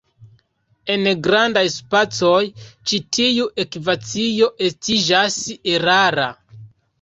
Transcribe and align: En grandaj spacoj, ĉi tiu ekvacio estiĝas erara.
En 0.93 1.03
grandaj 1.25 1.63
spacoj, 1.73 2.39
ĉi 2.93 2.99
tiu 3.19 3.45
ekvacio 3.65 4.49
estiĝas 4.69 5.39
erara. 5.77 6.27